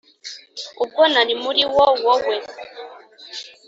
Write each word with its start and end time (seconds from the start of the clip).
ubwo 0.83 1.01
nari 1.13 1.33
muri 1.43 1.63
wo, 1.73 1.85
wowe, 2.03 2.35